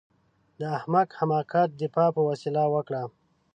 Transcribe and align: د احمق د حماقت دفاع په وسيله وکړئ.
د 0.59 0.61
احمق 0.77 1.07
د 1.11 1.15
حماقت 1.19 1.69
دفاع 1.81 2.09
په 2.15 2.21
وسيله 2.29 2.63
وکړئ. 2.73 3.05